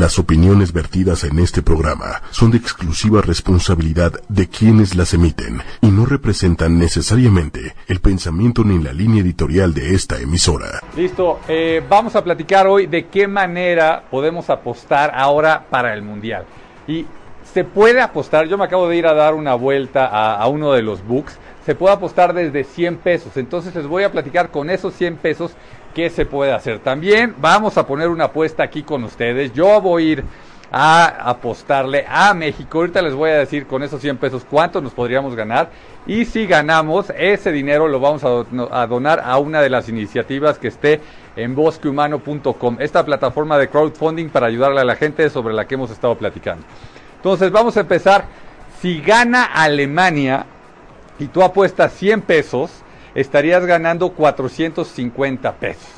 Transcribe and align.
Las 0.00 0.18
opiniones 0.18 0.72
vertidas 0.72 1.24
en 1.24 1.38
este 1.40 1.60
programa 1.60 2.22
son 2.30 2.50
de 2.50 2.56
exclusiva 2.56 3.20
responsabilidad 3.20 4.14
de 4.30 4.48
quienes 4.48 4.96
las 4.96 5.12
emiten 5.12 5.60
y 5.82 5.88
no 5.88 6.06
representan 6.06 6.78
necesariamente 6.78 7.74
el 7.86 8.00
pensamiento 8.00 8.64
ni 8.64 8.82
la 8.82 8.94
línea 8.94 9.20
editorial 9.20 9.74
de 9.74 9.94
esta 9.94 10.18
emisora. 10.18 10.80
Listo, 10.96 11.40
eh, 11.46 11.82
vamos 11.86 12.16
a 12.16 12.24
platicar 12.24 12.66
hoy 12.66 12.86
de 12.86 13.08
qué 13.08 13.28
manera 13.28 14.04
podemos 14.10 14.48
apostar 14.48 15.12
ahora 15.14 15.66
para 15.68 15.92
el 15.92 16.00
Mundial. 16.00 16.46
Y 16.88 17.04
se 17.52 17.64
puede 17.64 18.00
apostar, 18.00 18.46
yo 18.46 18.56
me 18.56 18.64
acabo 18.64 18.88
de 18.88 18.96
ir 18.96 19.06
a 19.06 19.12
dar 19.12 19.34
una 19.34 19.54
vuelta 19.54 20.06
a, 20.06 20.36
a 20.36 20.48
uno 20.48 20.72
de 20.72 20.80
los 20.80 21.06
books, 21.06 21.38
se 21.66 21.74
puede 21.74 21.94
apostar 21.94 22.32
desde 22.32 22.64
100 22.64 22.96
pesos. 22.96 23.36
Entonces 23.36 23.74
les 23.74 23.86
voy 23.86 24.04
a 24.04 24.10
platicar 24.10 24.50
con 24.50 24.70
esos 24.70 24.94
100 24.94 25.16
pesos 25.16 25.52
qué 25.94 26.10
se 26.10 26.26
puede 26.26 26.52
hacer. 26.52 26.78
También 26.80 27.34
vamos 27.38 27.78
a 27.78 27.86
poner 27.86 28.08
una 28.08 28.24
apuesta 28.24 28.62
aquí 28.62 28.82
con 28.82 29.04
ustedes. 29.04 29.52
Yo 29.52 29.80
voy 29.80 30.02
a 30.02 30.12
ir 30.12 30.24
a 30.72 31.30
apostarle 31.30 32.04
a 32.08 32.32
México. 32.34 32.78
Ahorita 32.78 33.02
les 33.02 33.14
voy 33.14 33.30
a 33.30 33.38
decir 33.38 33.66
con 33.66 33.82
esos 33.82 34.00
100 34.00 34.18
pesos 34.18 34.46
cuánto 34.48 34.80
nos 34.80 34.92
podríamos 34.92 35.34
ganar. 35.34 35.70
Y 36.06 36.24
si 36.24 36.46
ganamos, 36.46 37.12
ese 37.16 37.52
dinero 37.52 37.88
lo 37.88 38.00
vamos 38.00 38.24
a, 38.24 38.86
donar 38.86 39.22
a 39.24 39.38
una 39.38 39.60
de 39.60 39.68
las 39.68 39.88
iniciativas 39.88 40.58
que 40.58 40.68
esté 40.68 41.00
en 41.36 41.54
bosquehumano.com, 41.54 42.76
esta 42.80 43.04
plataforma 43.04 43.58
de 43.58 43.68
crowdfunding 43.68 44.30
para 44.30 44.46
ayudarle 44.46 44.80
a 44.80 44.84
la 44.84 44.96
gente 44.96 45.28
sobre 45.30 45.54
la 45.54 45.66
que 45.66 45.74
hemos 45.74 45.90
estado 45.90 46.16
platicando. 46.16 46.64
Entonces 47.16 47.50
vamos 47.50 47.76
a 47.76 47.80
empezar. 47.80 48.24
Si 48.80 49.00
gana 49.00 49.44
Alemania 49.44 50.46
y 51.18 51.26
tú 51.26 51.42
apuestas 51.42 51.92
100 51.92 52.22
pesos, 52.22 52.82
estarías 53.14 53.64
ganando 53.66 54.10
450 54.10 55.52
pesos. 55.54 55.88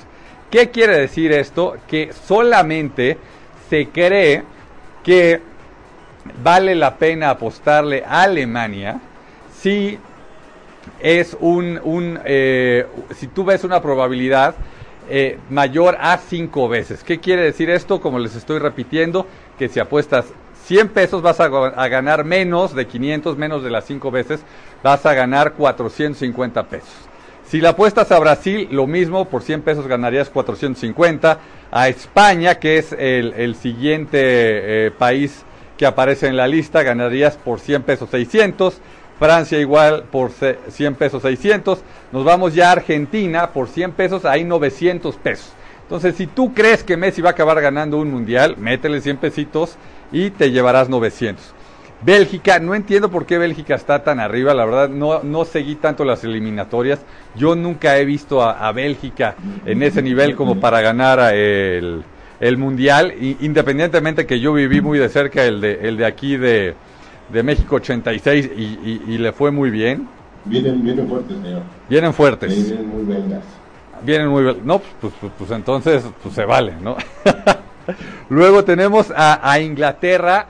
¿Qué 0.51 0.71
quiere 0.71 0.99
decir 0.99 1.33
esto? 1.33 1.77
Que 1.89 2.13
solamente 2.13 3.19
se 3.71 3.89
cree 3.89 4.45
que 5.03 5.41
vale 6.43 6.75
la 6.75 6.97
pena 6.97 7.31
apostarle 7.31 8.05
a 8.07 8.23
Alemania 8.23 9.01
si 9.59 9.99
es 11.01 11.37
un, 11.41 11.81
un 11.83 12.21
eh, 12.25 12.87
si 13.15 13.29
tú 13.29 13.45
ves 13.45 13.65
una 13.65 13.81
probabilidad 13.81 14.55
eh, 15.09 15.39
mayor 15.51 15.97
a 16.01 16.17
5 16.19 16.69
veces. 16.69 17.03
¿Qué 17.03 17.19
quiere 17.19 17.43
decir 17.43 17.71
esto? 17.71 18.01
Como 18.01 18.19
les 18.19 18.35
estoy 18.37 18.59
repitiendo, 18.59 19.27
que 19.59 19.69
si 19.69 19.81
apuestas 19.81 20.27
100 20.65 20.89
pesos 20.91 21.23
vas 21.23 21.41
a, 21.41 21.45
a 21.45 21.89
ganar 21.89 22.25
menos 22.25 22.75
de 22.75 22.87
500, 22.87 23.37
menos 23.37 23.65
de 23.65 23.71
las 23.71 23.85
5 23.85 24.11
veces, 24.11 24.41
vas 24.83 25.05
a 25.07 25.15
ganar 25.15 25.53
450 25.55 26.65
pesos. 26.65 26.91
Si 27.45 27.61
la 27.61 27.71
apuestas 27.71 28.11
a 28.13 28.19
Brasil, 28.19 28.69
lo 28.71 28.87
mismo, 28.87 29.27
por 29.27 29.43
100 29.43 29.63
pesos 29.63 29.87
ganarías 29.87 30.31
450. 30.31 31.39
A 31.71 31.89
España, 31.89 32.57
que 32.57 32.79
es 32.79 32.93
el, 32.93 33.35
el 33.35 33.55
siguiente 33.57 34.19
eh, 34.87 34.91
país 34.91 35.45
que 35.77 35.87
aparece 35.87 36.29
en 36.29 36.37
la 36.37 36.47
lista, 36.47 36.83
ganarías 36.83 37.37
por 37.37 37.61
100 37.61 37.83
pesos 37.83 38.11
600. 38.11 38.81
Francia 39.19 39.59
igual 39.59 40.05
por 40.11 40.31
100 40.33 40.95
pesos 40.95 41.23
600. 41.23 41.81
Nos 42.11 42.25
vamos 42.25 42.55
ya 42.55 42.71
a 42.71 42.73
Argentina, 42.73 43.51
por 43.51 43.69
100 43.69 43.93
pesos 43.93 44.25
hay 44.25 44.45
900 44.45 45.15
pesos. 45.17 45.53
Entonces, 45.83 46.17
si 46.17 46.27
tú 46.27 46.55
crees 46.55 46.83
que 46.83 46.97
Messi 46.97 47.21
va 47.21 47.31
a 47.31 47.33
acabar 47.33 47.61
ganando 47.61 47.99
un 47.99 48.11
mundial, 48.11 48.57
métele 48.57 49.01
100 49.01 49.19
pesitos 49.19 49.77
y 50.11 50.31
te 50.31 50.51
llevarás 50.51 50.89
900. 50.89 51.55
Bélgica, 52.05 52.59
no 52.59 52.75
entiendo 52.75 53.11
por 53.11 53.27
qué 53.27 53.39
Bélgica 53.39 53.77
está 53.77 54.03
tan 54.03 54.19
arriba, 54.19 54.55
la 54.55 54.65
verdad 54.65 54.89
no, 54.89 55.23
no 55.23 55.45
seguí 55.45 55.77
tanto 55.77 56.05
las 56.05 56.25
eliminatorias. 56.25 57.01
Yo 57.37 57.55
nunca 57.55 57.97
he 57.99 58.05
visto 58.05 58.43
a, 58.43 58.67
a 58.67 58.73
Bélgica 58.73 59.37
en 59.65 59.83
ese 59.83 60.03
nivel 60.03 60.35
como 60.35 60.59
para 60.59 60.81
ganar 60.81 61.33
el, 61.33 62.03
el 62.41 62.59
Mundial, 62.59 63.15
y, 63.21 63.37
independientemente 63.41 64.27
que 64.27 64.41
yo 64.41 64.53
viví 64.53 64.81
muy 64.81 64.99
de 64.99 65.09
cerca 65.09 65.45
el 65.45 65.61
de, 65.61 65.89
el 65.89 65.97
de 65.97 66.05
aquí 66.05 66.37
de, 66.37 66.75
de 67.33 67.43
México 67.45 67.77
86 67.77 68.51
y, 68.57 68.61
y, 68.61 69.03
y, 69.07 69.19
le 69.19 69.33
fue 69.33 69.53
muy 69.53 69.71
bien. 69.71 70.09
Vienen, 70.45 70.83
vienen 70.83 71.09
fuertes, 71.09 71.37
señor. 71.41 71.63
Vienen 71.89 72.13
fuertes. 72.13 72.53
Sí, 72.53 72.63
vienen 72.65 72.89
muy 72.89 73.05
belgas. 73.05 73.45
Vienen 74.03 74.29
muy 74.29 74.43
belgas. 74.43 74.65
No, 74.65 74.81
pues, 74.81 75.13
pues, 75.21 75.33
pues, 75.39 75.51
entonces 75.53 76.03
pues 76.21 76.35
se 76.35 76.45
vale, 76.45 76.75
¿no? 76.83 76.97
Luego 78.29 78.65
tenemos 78.65 79.13
a, 79.15 79.49
a 79.49 79.61
Inglaterra 79.61 80.49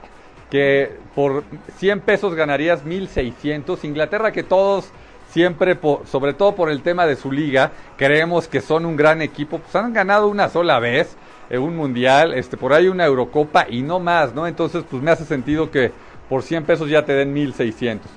que 0.53 0.91
por 1.15 1.43
100 1.79 2.01
pesos 2.01 2.35
ganarías 2.35 2.85
1600. 2.85 3.83
Inglaterra 3.85 4.31
que 4.31 4.43
todos 4.43 4.91
siempre, 5.31 5.75
por, 5.75 6.05
sobre 6.05 6.35
todo 6.35 6.53
por 6.53 6.69
el 6.69 6.83
tema 6.83 7.07
de 7.07 7.15
su 7.15 7.31
liga, 7.31 7.71
creemos 7.97 8.47
que 8.47 8.61
son 8.61 8.85
un 8.85 8.95
gran 8.95 9.23
equipo, 9.23 9.57
pues 9.57 9.75
han 9.75 9.93
ganado 9.93 10.27
una 10.27 10.49
sola 10.49 10.77
vez 10.77 11.17
eh, 11.49 11.57
un 11.57 11.75
mundial, 11.75 12.35
este 12.35 12.55
por 12.55 12.71
ahí 12.71 12.87
una 12.87 13.03
Eurocopa 13.03 13.65
y 13.67 13.81
no 13.81 13.99
más, 13.99 14.35
¿no? 14.35 14.45
Entonces, 14.45 14.83
pues 14.87 15.01
me 15.01 15.09
hace 15.09 15.25
sentido 15.25 15.71
que 15.71 15.91
por 16.29 16.43
100 16.43 16.65
pesos 16.65 16.87
ya 16.87 17.03
te 17.03 17.13
den 17.13 17.33
1600. 17.33 18.07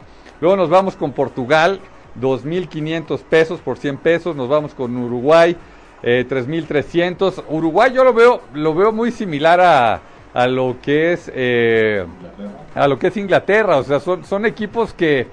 Luego 0.43 0.59
nos 0.59 0.69
vamos 0.69 0.95
con 0.95 1.13
Portugal, 1.13 1.81
2500 2.17 3.23
pesos 3.23 3.61
por 3.61 3.79
100 3.79 3.97
pesos, 3.97 4.37
nos 4.37 4.51
vamos 4.51 4.75
con 4.75 4.95
Uruguay, 4.95 5.57
eh, 6.03 6.27
3300. 6.29 7.45
Uruguay 7.49 7.95
yo 7.95 8.05
lo 8.05 8.13
veo 8.13 8.43
lo 8.53 8.75
veo 8.75 8.93
muy 8.93 9.11
similar 9.11 9.59
a 9.59 10.03
a 10.37 10.47
lo 10.49 10.77
que 10.83 11.15
es 11.15 11.33
eh, 11.35 12.05
a 12.75 12.87
lo 12.87 12.99
que 12.99 13.07
es 13.07 13.17
Inglaterra, 13.17 13.79
o 13.79 13.83
sea, 13.83 14.01
son, 14.01 14.23
son 14.23 14.45
equipos 14.45 14.93
que, 14.93 15.27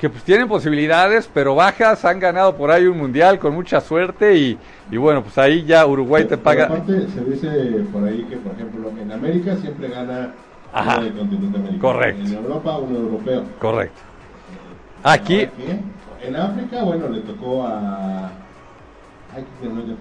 que 0.00 0.08
pues 0.08 0.24
tienen 0.24 0.48
posibilidades, 0.48 1.28
pero 1.32 1.54
bajas, 1.54 2.06
han 2.06 2.18
ganado 2.18 2.56
por 2.56 2.70
ahí 2.70 2.86
un 2.86 2.96
mundial 2.96 3.38
con 3.38 3.52
mucha 3.54 3.82
suerte 3.82 4.34
y, 4.34 4.58
y 4.90 4.96
bueno, 4.96 5.22
pues 5.22 5.36
ahí 5.36 5.64
ya 5.66 5.84
Uruguay 5.86 6.24
te 6.24 6.38
paga. 6.38 6.64
Aparte 6.64 7.06
se 7.08 7.24
dice 7.24 7.48
por 7.92 8.04
ahí 8.04 8.24
que, 8.30 8.36
por 8.38 8.52
ejemplo, 8.52 8.90
en 8.98 9.12
América 9.12 9.56
siempre 9.56 9.88
gana 9.88 10.32
Ajá. 10.72 10.96
uno 10.96 11.04
del 11.04 11.16
continente 11.18 11.58
americano. 11.58 11.80
Correcto. 11.82 12.26
En 12.26 12.34
Europa, 12.34 12.78
uno 12.78 12.98
europeo. 12.98 13.44
Correcto. 13.58 14.00
Aquí, 15.02 15.42
Aquí, 15.42 15.52
en 16.26 16.34
África, 16.36 16.82
bueno, 16.82 17.08
le 17.10 17.20
tocó 17.20 17.66
a. 17.66 18.30
Ay, 19.34 19.44
que 19.60 19.68
no 19.68 19.80
África. 19.80 19.96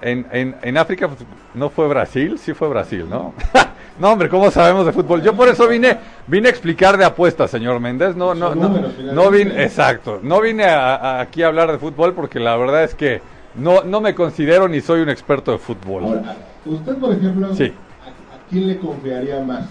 en, 0.00 0.26
en, 0.32 0.56
en 0.62 0.78
África 0.78 1.06
pues, 1.08 1.20
no 1.52 1.68
fue 1.68 1.86
Brasil, 1.86 2.38
sí 2.38 2.54
fue 2.54 2.68
Brasil, 2.68 3.06
¿no? 3.10 3.34
no, 3.98 4.12
hombre, 4.12 4.28
¿cómo 4.28 4.50
sabemos 4.50 4.86
de 4.86 4.92
fútbol? 4.92 5.22
Yo 5.22 5.34
por 5.34 5.48
eso 5.48 5.68
vine 5.68 5.98
vine 6.26 6.48
a 6.48 6.50
explicar 6.50 6.96
de 6.96 7.04
apuestas, 7.04 7.50
señor 7.50 7.78
Méndez. 7.80 8.16
No, 8.16 8.34
no, 8.34 8.54
no, 8.54 8.68
no 9.12 9.30
vine, 9.30 9.62
exacto, 9.62 10.18
no 10.22 10.40
vine 10.40 10.64
a, 10.64 10.94
a- 10.96 11.20
aquí 11.20 11.42
a 11.42 11.46
hablar 11.48 11.70
de 11.70 11.78
fútbol 11.78 12.12
porque 12.14 12.40
la 12.40 12.56
verdad 12.56 12.84
es 12.84 12.94
que 12.94 13.20
no, 13.54 13.84
no 13.84 14.00
me 14.00 14.14
considero 14.14 14.66
ni 14.68 14.80
soy 14.80 15.00
un 15.00 15.08
experto 15.10 15.52
de 15.52 15.58
fútbol. 15.58 16.04
Ahora, 16.04 16.36
usted, 16.66 16.96
por 16.96 17.12
ejemplo, 17.12 17.54
Sí. 17.54 17.72
¿a, 18.04 18.08
a 18.34 18.38
quién 18.50 18.66
le 18.68 18.78
confiaría 18.78 19.40
más? 19.40 19.64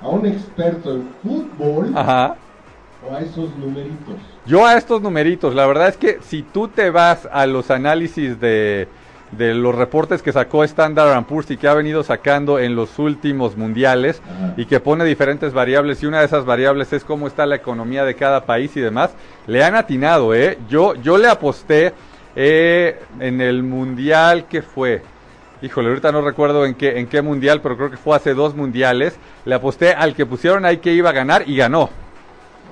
¿A 0.00 0.08
un 0.08 0.26
experto 0.26 0.92
en 0.96 1.08
fútbol 1.22 1.92
Ajá. 1.94 2.34
o 3.08 3.14
a 3.14 3.20
esos 3.20 3.56
numeritos? 3.56 4.16
Yo 4.44 4.66
a 4.66 4.76
estos 4.76 5.00
numeritos, 5.00 5.54
la 5.54 5.64
verdad 5.68 5.86
es 5.86 5.96
que 5.96 6.18
si 6.22 6.42
tú 6.42 6.66
te 6.66 6.90
vas 6.90 7.28
a 7.30 7.46
los 7.46 7.70
análisis 7.70 8.40
de, 8.40 8.88
de 9.32 9.54
los 9.54 9.74
reportes 9.74 10.22
que 10.22 10.32
sacó 10.32 10.62
Standard 10.64 11.24
Poor's 11.24 11.50
y 11.50 11.56
que 11.56 11.68
ha 11.68 11.74
venido 11.74 12.02
sacando 12.02 12.58
en 12.58 12.76
los 12.76 12.98
últimos 12.98 13.56
mundiales 13.56 14.22
Ajá. 14.24 14.54
y 14.56 14.66
que 14.66 14.78
pone 14.78 15.04
diferentes 15.04 15.52
variables 15.52 16.02
y 16.02 16.06
una 16.06 16.20
de 16.20 16.26
esas 16.26 16.44
variables 16.44 16.92
es 16.92 17.04
cómo 17.04 17.26
está 17.26 17.46
la 17.46 17.56
economía 17.56 18.04
de 18.04 18.14
cada 18.14 18.44
país 18.44 18.76
y 18.76 18.80
demás, 18.80 19.10
le 19.46 19.64
han 19.64 19.74
atinado, 19.74 20.34
¿eh? 20.34 20.58
Yo, 20.68 20.94
yo 20.96 21.18
le 21.18 21.28
aposté 21.28 21.92
eh, 22.36 23.00
en 23.20 23.40
el 23.40 23.62
mundial 23.62 24.46
que 24.46 24.62
fue. 24.62 25.02
Híjole, 25.62 25.88
ahorita 25.88 26.10
no 26.10 26.22
recuerdo 26.22 26.66
en 26.66 26.74
qué, 26.74 26.98
en 26.98 27.06
qué 27.06 27.22
mundial, 27.22 27.60
pero 27.60 27.76
creo 27.76 27.90
que 27.90 27.96
fue 27.96 28.16
hace 28.16 28.34
dos 28.34 28.54
mundiales. 28.54 29.16
Le 29.44 29.54
aposté 29.54 29.92
al 29.92 30.14
que 30.14 30.26
pusieron 30.26 30.64
ahí 30.64 30.78
que 30.78 30.92
iba 30.92 31.10
a 31.10 31.12
ganar 31.12 31.44
y 31.46 31.56
ganó. 31.56 31.90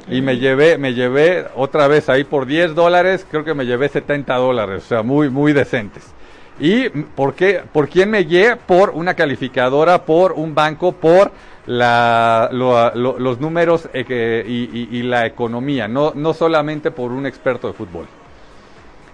Y 0.09 0.23
me 0.23 0.39
llevé, 0.39 0.77
me 0.77 0.93
llevé 0.93 1.47
otra 1.55 1.87
vez 1.87 2.09
ahí 2.09 2.25
por 2.25 2.47
10 2.47 2.75
dólares, 2.75 3.25
creo 3.31 3.45
que 3.45 3.55
me 3.55 3.65
llevé 3.65 3.89
70 3.89 4.35
dólares, 4.37 4.83
o 4.85 4.89
sea, 4.89 5.03
muy, 5.03 5.31
muy 5.31 5.53
decentes. 5.53 6.13
¿Y 6.61 6.91
por 6.91 7.35
qué? 7.35 7.63
¿Por 7.73 7.89
quién 7.89 8.11
me 8.11 8.21
guié? 8.25 8.57
Por 8.57 8.91
una 8.91 9.15
calificadora, 9.15 10.05
por 10.05 10.33
un 10.33 10.55
banco, 10.55 10.93
por 10.93 11.33
la, 11.67 12.51
lo- 12.53 12.95
lo- 12.95 13.19
los 13.19 13.41
números 13.41 13.89
eh, 13.95 14.45
y, 14.47 14.65
y- 14.97 14.99
y 14.99 15.03
la 15.03 15.27
economía, 15.27 15.89
no, 15.89 16.13
no 16.15 16.35
solamente 16.35 16.91
por 16.91 17.13
un 17.13 17.25
experto 17.27 17.67
de 17.69 17.73
fútbol. 17.75 18.09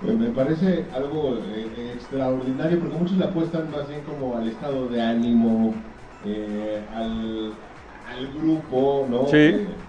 Pues 0.00 0.18
me 0.18 0.30
parece 0.30 0.90
algo 0.92 1.38
eh, 1.46 1.92
extraordinario 1.94 2.78
porque 2.80 2.96
muchos 2.96 3.16
le 3.16 3.24
apuestan 3.24 3.70
más 3.70 3.88
bien 3.88 4.02
como 4.04 4.36
al 4.36 4.46
estado 4.48 4.88
de 4.88 5.00
ánimo, 5.00 5.82
eh, 6.22 6.86
al, 6.92 7.58
al 8.04 8.32
grupo, 8.34 9.06
¿no? 9.08 9.26
Sí. 9.30 9.85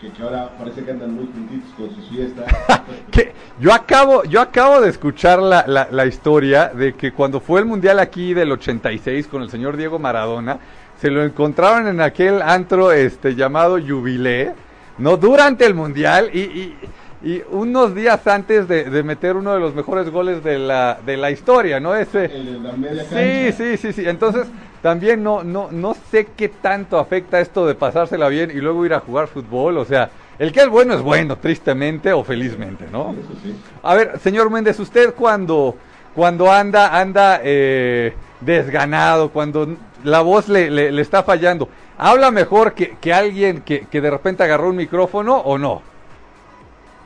Que, 0.00 0.10
que 0.12 0.22
ahora 0.22 0.50
parece 0.56 0.84
que 0.84 0.92
andan 0.92 1.14
muy 1.14 1.26
juntitos 1.26 1.70
con 1.76 1.92
sus 1.94 2.08
fiestas. 2.08 2.46
que 3.10 3.32
yo 3.58 3.72
acabo, 3.72 4.22
yo 4.24 4.40
acabo 4.40 4.80
de 4.80 4.90
escuchar 4.90 5.40
la, 5.40 5.64
la, 5.66 5.88
la 5.90 6.06
historia 6.06 6.68
de 6.68 6.94
que 6.94 7.12
cuando 7.12 7.40
fue 7.40 7.58
el 7.60 7.66
mundial 7.66 7.98
aquí 7.98 8.32
del 8.32 8.52
86 8.52 9.26
con 9.26 9.42
el 9.42 9.50
señor 9.50 9.76
Diego 9.76 9.98
Maradona, 9.98 10.58
se 11.00 11.10
lo 11.10 11.24
encontraron 11.24 11.88
en 11.88 12.00
aquel 12.00 12.42
antro 12.42 12.92
este 12.92 13.34
llamado 13.34 13.78
Jubilé, 13.80 14.52
no 14.98 15.16
durante 15.16 15.66
el 15.66 15.74
mundial 15.74 16.30
y, 16.32 16.40
y, 16.40 16.78
y 17.22 17.42
unos 17.50 17.94
días 17.94 18.24
antes 18.26 18.68
de, 18.68 18.84
de 18.84 19.02
meter 19.02 19.36
uno 19.36 19.52
de 19.54 19.60
los 19.60 19.74
mejores 19.74 20.10
goles 20.10 20.44
de 20.44 20.58
la, 20.58 20.98
de 21.04 21.16
la 21.16 21.30
historia, 21.32 21.80
¿no? 21.80 21.94
Ese, 21.96 22.26
El 22.26 22.62
de 22.62 22.68
la 22.68 22.72
media 22.72 23.04
Sí, 23.04 23.52
sí, 23.56 23.76
sí, 23.76 23.92
sí. 23.92 24.08
Entonces, 24.08 24.46
también 24.88 25.22
no, 25.22 25.44
no, 25.44 25.68
no 25.70 25.94
sé 26.10 26.28
qué 26.34 26.48
tanto 26.48 26.98
afecta 26.98 27.40
esto 27.40 27.66
de 27.66 27.74
pasársela 27.74 28.26
bien 28.28 28.50
y 28.50 28.54
luego 28.54 28.86
ir 28.86 28.94
a 28.94 29.00
jugar 29.00 29.28
fútbol. 29.28 29.76
O 29.76 29.84
sea, 29.84 30.08
el 30.38 30.50
que 30.50 30.60
es 30.60 30.68
bueno 30.70 30.94
es 30.94 31.02
bueno, 31.02 31.36
tristemente 31.36 32.10
o 32.14 32.24
felizmente, 32.24 32.86
¿no? 32.90 33.14
Sí. 33.42 33.54
A 33.82 33.94
ver, 33.94 34.18
señor 34.20 34.48
Méndez, 34.48 34.80
usted 34.80 35.12
cuando, 35.12 35.76
cuando 36.14 36.50
anda, 36.50 36.98
anda 36.98 37.38
eh, 37.44 38.14
desganado, 38.40 39.28
cuando 39.28 39.76
la 40.04 40.22
voz 40.22 40.48
le, 40.48 40.70
le, 40.70 40.90
le 40.90 41.02
está 41.02 41.22
fallando, 41.22 41.68
¿habla 41.98 42.30
mejor 42.30 42.72
que, 42.72 42.96
que 42.98 43.12
alguien 43.12 43.60
que, 43.60 43.80
que 43.88 44.00
de 44.00 44.08
repente 44.10 44.42
agarró 44.42 44.70
un 44.70 44.76
micrófono 44.76 45.36
o 45.36 45.58
no? 45.58 45.82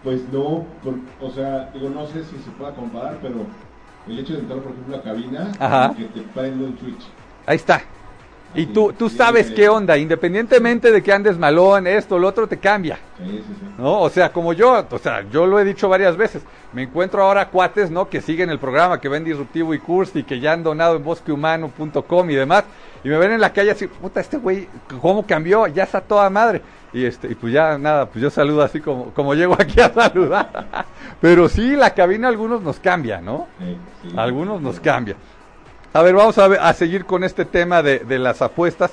Pues 0.05 0.20
no, 0.32 0.67
por- 0.84 1.00
o 1.20 1.32
sea, 1.32 1.69
digo, 1.75 1.88
no 1.88 2.06
sé 2.06 2.23
si 2.23 2.37
se 2.44 2.50
pueda 2.56 2.73
comparar, 2.76 3.19
pero 3.20 3.44
el 4.06 4.20
hecho 4.20 4.34
de 4.34 4.38
entrar, 4.38 4.61
por 4.61 4.70
ejemplo, 4.70 4.96
a 4.99 5.02
cabina, 5.02 5.50
Ajá. 5.58 5.94
que 5.96 6.05
te 6.05 6.20
prende 6.20 6.64
un 6.64 6.79
switch. 6.79 7.08
Ahí 7.47 7.56
está. 7.56 7.83
Y 8.55 8.67
tú, 8.67 8.93
tú 8.93 9.09
sabes 9.09 9.50
qué 9.50 9.69
onda, 9.69 9.97
independientemente 9.97 10.93
de 10.93 11.03
que 11.03 11.11
andes 11.11 11.39
malón, 11.39 11.87
esto, 11.87 12.19
lo 12.19 12.29
otro, 12.29 12.47
te 12.47 12.59
cambia. 12.59 12.99
¿no? 13.79 14.00
O 14.00 14.11
sea, 14.11 14.31
como 14.31 14.53
yo, 14.53 14.87
o 14.91 14.99
sea, 14.99 15.23
yo 15.31 15.47
lo 15.47 15.59
he 15.59 15.65
dicho 15.65 15.89
varias 15.89 16.19
veces, 16.19 16.43
me 16.75 16.83
encuentro 16.83 17.23
ahora 17.23 17.49
cuates, 17.49 17.91
¿no? 17.91 18.11
Que 18.11 18.21
siguen 18.21 18.50
el 18.50 18.59
programa, 18.59 19.00
que 19.00 19.09
ven 19.09 19.25
Disruptivo 19.25 19.73
y 19.73 19.79
Cursi, 19.79 20.19
y 20.19 20.23
que 20.25 20.39
ya 20.39 20.53
han 20.53 20.62
donado 20.62 20.97
en 20.97 21.05
bosquehumano.com 21.05 22.31
y 22.31 22.35
demás, 22.35 22.65
y 23.03 23.09
me 23.09 23.17
ven 23.17 23.33
en 23.33 23.41
la 23.41 23.55
calle 23.55 23.71
así, 23.71 23.87
puta, 23.87 24.21
este 24.21 24.37
güey, 24.37 24.69
¿cómo 25.00 25.27
cambió? 25.27 25.67
Ya 25.69 25.85
está 25.85 26.03
toda 26.03 26.29
madre. 26.29 26.61
Y 26.93 27.06
este, 27.06 27.29
y 27.29 27.35
pues 27.35 27.55
ya 27.55 27.79
nada, 27.79 28.05
pues 28.05 28.23
yo 28.23 28.29
saludo 28.29 28.62
así 28.62 28.81
como, 28.81 29.15
como 29.15 29.33
llego 29.33 29.55
aquí 29.55 29.81
a 29.81 29.91
saludar. 29.93 30.85
Pero 31.23 31.49
sí, 31.49 31.75
la 31.75 31.94
cabina 31.94 32.29
algunos 32.29 32.61
nos 32.61 32.79
cambia, 32.79 33.23
¿no? 33.23 33.47
Algunos 34.15 34.61
nos 34.61 34.79
cambia. 34.79 35.17
A 35.94 36.00
ver, 36.00 36.15
vamos 36.15 36.39
a, 36.39 36.73
seguir 36.73 37.05
con 37.05 37.23
este 37.23 37.44
tema 37.44 37.83
de, 37.83 38.19
las 38.19 38.41
apuestas. 38.41 38.93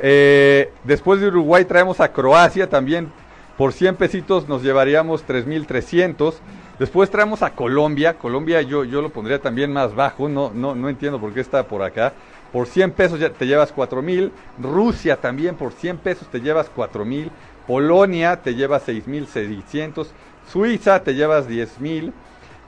Eh, 0.00 0.72
después 0.84 1.20
de 1.20 1.26
Uruguay 1.26 1.66
traemos 1.66 2.00
a 2.00 2.10
Croacia 2.10 2.70
también. 2.70 3.12
Por 3.58 3.74
100 3.74 3.96
pesitos 3.96 4.48
nos 4.48 4.62
llevaríamos 4.62 5.26
3.300. 5.26 6.32
Después 6.78 7.10
traemos 7.10 7.42
a 7.42 7.50
Colombia. 7.50 8.14
Colombia 8.14 8.62
yo, 8.62 8.84
yo 8.84 9.02
lo 9.02 9.10
pondría 9.10 9.42
también 9.42 9.74
más 9.74 9.94
bajo. 9.94 10.26
No, 10.30 10.50
no, 10.54 10.74
no 10.74 10.88
entiendo 10.88 11.20
por 11.20 11.34
qué 11.34 11.40
está 11.40 11.64
por 11.64 11.82
acá. 11.82 12.14
Por 12.50 12.66
100 12.66 12.92
pesos 12.92 13.20
ya 13.20 13.28
te 13.28 13.46
llevas 13.46 13.74
4.000. 13.74 14.30
Rusia 14.58 15.16
también 15.16 15.54
por 15.54 15.72
100 15.72 15.98
pesos 15.98 16.28
te 16.28 16.40
llevas 16.40 16.70
4.000. 16.74 17.28
Polonia 17.66 18.40
te 18.40 18.54
llevas 18.54 18.88
6.600. 18.88 20.06
Suiza 20.50 21.02
te 21.02 21.14
llevas 21.14 21.46
10.000. 21.46 22.10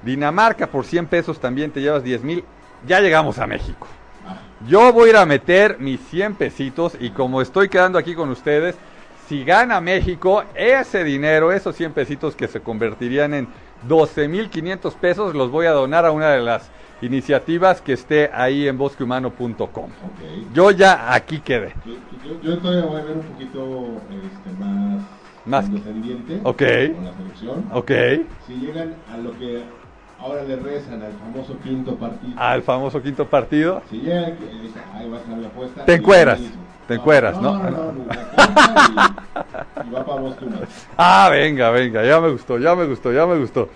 Dinamarca 0.05 0.67
por 0.67 0.85
100 0.85 1.07
pesos 1.07 1.41
también 1.41 1.71
te 1.71 1.81
llevas 1.81 2.05
10 2.05 2.23
mil. 2.25 2.45
Ya 2.87 3.01
llegamos 3.01 3.39
a 3.39 3.47
México. 3.47 3.87
Yo 4.69 4.93
voy 4.93 5.09
a 5.09 5.11
ir 5.11 5.17
a 5.19 5.27
meter 5.27 5.79
mis 5.79 6.01
100 6.09 6.35
pesitos 6.37 6.97
y 6.99 7.11
como 7.11 7.43
estoy 7.43 7.69
quedando 7.69 7.99
aquí 7.99 8.15
con 8.15 8.31
ustedes, 8.31 8.77
si 9.29 9.45
gana 9.45 9.81
México, 9.81 10.43
ese 10.55 11.05
dinero, 11.05 11.53
esos 11.53 11.77
100 11.77 11.93
pesitos 11.93 12.35
que 12.37 12.47
se 12.49 12.61
convertirían 12.61 13.35
en 13.35 13.49
12.500 13.89 14.95
pesos, 14.95 15.35
los 15.35 15.51
voy 15.51 15.67
a 15.67 15.73
donar 15.73 16.05
a 16.07 16.11
una 16.13 16.31
de 16.31 16.41
las 16.41 16.71
iniciativas 17.03 17.81
que 17.83 17.93
esté 17.95 18.31
ahí 18.33 18.67
en 18.69 18.79
bosquehumano.com. 18.79 19.59
ok. 19.69 20.53
Yo 20.55 20.71
ya 20.71 21.13
aquí 21.13 21.41
quedé. 21.41 21.75
Yo, 21.85 21.93
yo- 22.25 22.41
yo 22.43 22.59
todavía 22.59 22.85
voy 22.87 23.01
a 23.01 23.05
ver 23.05 23.17
un 23.17 23.23
poquito 23.23 24.01
este, 24.11 24.59
más, 24.59 25.03
Más- 25.45 25.65
condescendiente 25.67 26.41
Ok. 26.43 26.63
con 26.95 27.05
la 27.05 27.13
selección. 27.15 27.65
Ok. 27.73 27.91
Si 28.47 28.55
llegan 28.55 28.95
a 29.13 29.19
lo 29.19 29.33
que 29.39 29.63
ahora 30.25 30.43
le 30.43 30.57
rezan 30.57 31.03
al 31.03 31.13
famoso 31.13 31.59
quinto 31.63 31.97
partido. 31.97 32.33
Al 32.37 32.63
famoso 32.63 33.03
quinto 33.03 33.27
partido. 33.27 33.83
Si 33.91 33.99
llegan, 33.99 34.37
que 34.37 34.47
dice, 34.47 34.79
ahí 34.95 35.09
va 35.09 35.19
a 35.19 35.21
estar 35.21 35.37
la 35.39 35.49
apuesta. 35.49 35.85
Te 35.85 35.95
encueras, 35.95 36.41
te 36.89 36.95
encueras, 36.95 37.41
¿no? 37.41 37.59
No, 37.59 37.71
no, 37.71 37.71
no, 37.71 37.93
no, 37.93 38.05
y, 38.05 39.89
y 39.89 39.91
va 39.93 40.05
para 40.07 40.21
vos 40.21 40.37
tú. 40.39 40.47
Ah, 40.97 41.29
venga, 41.31 41.71
venga, 41.71 42.03
ya 42.05 42.21
me 42.21 42.31
gustó, 42.31 42.59
ya 42.59 42.75
me 42.75 42.87
gustó, 42.87 43.13
ya 43.13 43.27
me 43.27 43.39
gustó. 43.39 43.69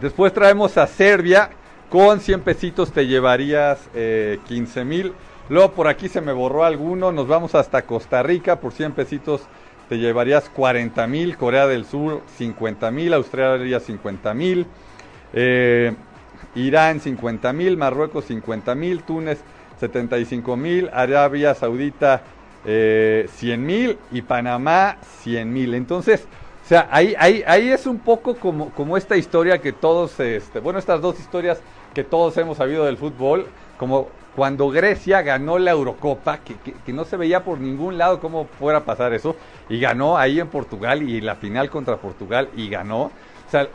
Después 0.00 0.32
traemos 0.32 0.76
a 0.76 0.88
Serbia, 0.88 1.50
con 1.88 2.18
100 2.18 2.40
pesitos 2.40 2.90
te 2.90 3.06
llevarías 3.06 3.88
eh, 3.94 4.40
15 4.48 4.84
mil. 4.84 5.12
Luego 5.48 5.70
por 5.72 5.86
aquí 5.86 6.08
se 6.08 6.20
me 6.20 6.32
borró 6.32 6.64
alguno, 6.64 7.12
nos 7.12 7.28
vamos 7.28 7.54
hasta 7.54 7.82
Costa 7.82 8.24
Rica, 8.24 8.58
por 8.58 8.72
100 8.72 8.92
pesitos 8.92 9.42
te 9.88 9.98
llevarías 9.98 10.48
40 10.48 11.06
mil. 11.06 11.36
Corea 11.36 11.68
del 11.68 11.84
Sur 11.84 12.22
50 12.38 12.90
mil, 12.90 13.14
Australia 13.14 13.78
50 13.78 14.34
mil. 14.34 14.66
Eh, 15.34 15.92
Irán 16.54 17.00
50 17.00 17.52
mil, 17.52 17.76
Marruecos 17.76 18.26
50 18.26 18.74
mil, 18.74 19.02
Túnez 19.02 19.40
75 19.80 20.56
mil, 20.56 20.88
Arabia 20.92 21.54
Saudita 21.54 22.22
eh, 22.64 23.28
100 23.34 23.66
mil 23.66 23.98
y 24.12 24.22
Panamá 24.22 24.96
100 25.22 25.52
mil. 25.52 25.74
Entonces, 25.74 26.26
o 26.64 26.68
sea, 26.68 26.88
ahí, 26.90 27.14
ahí, 27.18 27.42
ahí 27.46 27.68
es 27.68 27.86
un 27.86 27.98
poco 27.98 28.36
como, 28.36 28.70
como 28.70 28.96
esta 28.96 29.16
historia 29.16 29.60
que 29.60 29.72
todos, 29.72 30.18
este, 30.20 30.60
bueno, 30.60 30.78
estas 30.78 31.00
dos 31.02 31.18
historias 31.18 31.60
que 31.92 32.04
todos 32.04 32.36
hemos 32.38 32.56
sabido 32.56 32.84
del 32.84 32.96
fútbol, 32.96 33.46
como 33.76 34.08
cuando 34.34 34.70
Grecia 34.70 35.22
ganó 35.22 35.58
la 35.58 35.72
Eurocopa, 35.72 36.38
que, 36.38 36.56
que, 36.56 36.92
no 36.92 37.04
se 37.04 37.16
veía 37.16 37.44
por 37.44 37.60
ningún 37.60 37.98
lado 37.98 38.18
cómo 38.18 38.46
fuera 38.58 38.78
a 38.78 38.84
pasar 38.84 39.12
eso, 39.12 39.36
y 39.68 39.78
ganó 39.78 40.16
ahí 40.16 40.40
en 40.40 40.48
Portugal 40.48 41.02
y 41.02 41.20
la 41.20 41.36
final 41.36 41.70
contra 41.70 41.98
Portugal 41.98 42.48
y 42.56 42.68
ganó. 42.68 43.02
O 43.02 43.50
sea, 43.50 43.68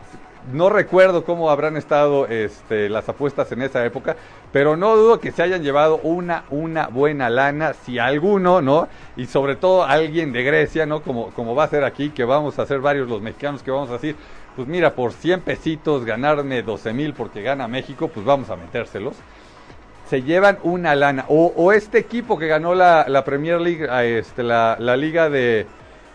no 0.54 0.70
recuerdo 0.70 1.24
cómo 1.24 1.50
habrán 1.50 1.78
estado 1.78 2.28
este, 2.28 2.90
las 2.90 3.08
apuestas 3.10 3.52
en 3.52 3.62
esa 3.62 3.86
época, 3.86 4.16
pero 4.52 4.78
no 4.78 4.96
dudo 4.96 5.20
que 5.20 5.32
se 5.32 5.44
hayan 5.44 5.64
llevado 5.64 6.00
una, 6.04 6.46
una 6.50 6.88
buena 6.88 7.30
lana, 7.30 7.74
si 7.74 8.00
alguno, 8.00 8.62
¿no? 8.62 8.88
Y 9.16 9.26
sobre 9.28 9.56
todo 9.56 9.84
alguien 9.84 10.32
de 10.32 10.44
Grecia, 10.44 10.86
¿no? 10.86 11.02
Como, 11.02 11.32
como 11.32 11.56
va 11.56 11.66
a 11.66 11.70
ser 11.70 11.84
aquí, 11.84 12.10
que 12.10 12.24
vamos 12.24 12.58
a 12.60 12.64
hacer 12.64 12.80
varios 12.80 13.08
los 13.10 13.22
mexicanos 13.22 13.64
que 13.64 13.72
vamos 13.72 13.90
a 13.90 13.94
decir, 13.94 14.16
pues 14.56 14.68
mira, 14.68 14.94
por 14.96 15.14
100 15.14 15.42
pesitos 15.42 16.06
ganarme 16.06 16.64
12 16.64 16.94
mil 16.94 17.14
porque 17.14 17.42
gana 17.42 17.68
México, 17.68 18.08
pues 18.08 18.26
vamos 18.26 18.50
a 18.50 18.56
metérselos. 18.56 19.16
Se 20.10 20.24
llevan 20.24 20.58
una 20.64 20.96
lana. 20.96 21.26
O, 21.28 21.54
o 21.56 21.72
este 21.72 22.00
equipo 22.00 22.40
que 22.40 22.48
ganó 22.48 22.74
la, 22.74 23.06
la 23.08 23.24
Premier 23.24 23.62
League, 23.62 23.88
a 23.88 24.04
este, 24.04 24.42
la, 24.42 24.76
la 24.80 24.98
liga 24.98 25.30
de, 25.30 25.68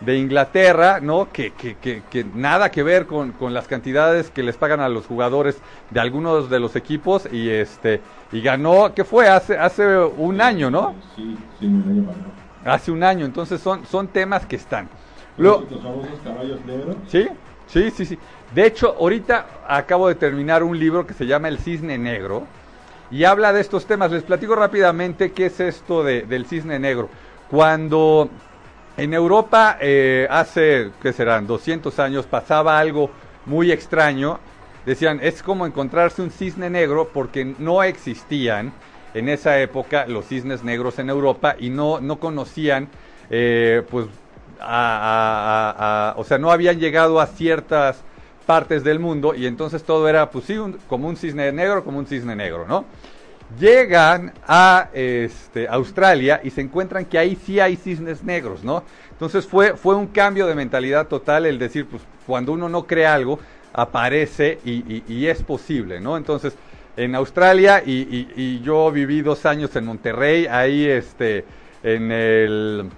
de 0.05 0.17
Inglaterra, 0.17 0.99
¿no? 1.01 1.29
Que, 1.31 1.51
que, 1.51 1.75
que, 1.75 2.03
que 2.09 2.23
nada 2.23 2.69
que 2.69 2.83
ver 2.83 3.05
con, 3.05 3.31
con, 3.31 3.53
las 3.53 3.67
cantidades 3.67 4.29
que 4.29 4.43
les 4.43 4.55
pagan 4.57 4.79
a 4.79 4.89
los 4.89 5.05
jugadores 5.05 5.57
de 5.89 5.99
algunos 5.99 6.49
de 6.49 6.59
los 6.59 6.75
equipos 6.75 7.27
y 7.31 7.49
este 7.49 8.01
y 8.31 8.41
ganó, 8.41 8.93
¿qué 8.93 9.03
fue? 9.03 9.27
Hace 9.27 9.57
hace 9.57 9.97
un 9.97 10.41
año, 10.41 10.69
¿no? 10.69 10.95
Sí, 11.15 11.37
sí, 11.59 11.65
un 11.65 11.83
año. 11.89 12.05
Hace 12.65 12.91
un 12.91 13.03
año, 13.03 13.25
entonces 13.25 13.61
son 13.61 13.85
son 13.85 14.07
temas 14.07 14.45
que 14.45 14.55
están. 14.55 14.89
Luego, 15.37 15.65
los 15.69 15.81
famosos 15.81 16.19
caballos 16.23 16.63
negros. 16.65 16.95
Sí, 17.07 17.27
sí, 17.67 17.91
sí, 17.91 18.05
sí. 18.05 18.19
De 18.53 18.65
hecho, 18.65 18.95
ahorita 18.99 19.47
acabo 19.67 20.07
de 20.07 20.15
terminar 20.15 20.63
un 20.63 20.79
libro 20.79 21.05
que 21.05 21.13
se 21.13 21.25
llama 21.25 21.49
El 21.49 21.57
Cisne 21.57 21.97
Negro 21.97 22.45
y 23.11 23.23
habla 23.23 23.53
de 23.53 23.61
estos 23.61 23.85
temas. 23.85 24.11
Les 24.11 24.23
platico 24.23 24.55
rápidamente 24.55 25.31
qué 25.31 25.47
es 25.47 25.59
esto 25.59 26.03
de, 26.03 26.23
del 26.23 26.45
cisne 26.45 26.79
negro. 26.79 27.09
Cuando 27.49 28.29
en 28.97 29.13
Europa 29.13 29.77
eh, 29.81 30.27
hace, 30.29 30.91
¿qué 31.01 31.13
serán? 31.13 31.47
200 31.47 31.99
años 31.99 32.25
pasaba 32.25 32.79
algo 32.79 33.11
muy 33.45 33.71
extraño. 33.71 34.39
Decían, 34.85 35.19
es 35.21 35.41
como 35.41 35.65
encontrarse 35.65 36.21
un 36.21 36.31
cisne 36.31 36.69
negro 36.69 37.09
porque 37.13 37.55
no 37.57 37.83
existían 37.83 38.71
en 39.13 39.29
esa 39.29 39.59
época 39.59 40.05
los 40.07 40.27
cisnes 40.27 40.63
negros 40.63 40.99
en 40.99 41.09
Europa 41.09 41.55
y 41.57 41.69
no, 41.69 41.99
no 41.99 42.19
conocían, 42.19 42.89
eh, 43.29 43.81
pues, 43.89 44.07
a, 44.59 45.71
a, 45.77 46.09
a, 46.11 46.17
o 46.17 46.23
sea, 46.23 46.37
no 46.37 46.51
habían 46.51 46.79
llegado 46.79 47.19
a 47.19 47.27
ciertas 47.27 48.03
partes 48.45 48.83
del 48.83 48.99
mundo 48.99 49.33
y 49.33 49.47
entonces 49.47 49.83
todo 49.83 50.07
era, 50.07 50.29
pues 50.29 50.45
sí, 50.45 50.57
un, 50.57 50.73
como 50.87 51.07
un 51.07 51.17
cisne 51.17 51.51
negro, 51.51 51.83
como 51.83 51.97
un 51.97 52.05
cisne 52.05 52.35
negro, 52.35 52.65
¿no? 52.67 52.85
Llegan 53.59 54.33
a 54.47 54.89
este, 54.93 55.67
Australia 55.67 56.41
y 56.43 56.49
se 56.49 56.61
encuentran 56.61 57.05
que 57.05 57.17
ahí 57.17 57.35
sí 57.35 57.59
hay 57.59 57.75
cisnes 57.75 58.23
negros, 58.23 58.63
¿no? 58.63 58.83
Entonces 59.11 59.45
fue, 59.45 59.75
fue 59.75 59.95
un 59.95 60.07
cambio 60.07 60.47
de 60.47 60.55
mentalidad 60.55 61.07
total 61.07 61.45
el 61.45 61.59
decir, 61.59 61.85
pues 61.85 62.01
cuando 62.25 62.51
uno 62.53 62.69
no 62.69 62.85
cree 62.87 63.05
algo, 63.05 63.39
aparece 63.71 64.59
y, 64.63 65.25
es 65.27 65.43
posible, 65.43 65.99
¿no? 65.99 66.17
Entonces, 66.17 66.55
en 66.97 67.13
Australia 67.13 67.83
y, 67.85 68.27
y, 68.35 68.61
yo 68.61 68.91
viví 68.91 69.21
dos 69.21 69.45
años 69.45 69.75
en 69.75 69.85
Monterrey, 69.85 70.47
ahí 70.47 70.85
este, 70.85 71.45
en 71.83 72.11
el, 72.11 72.89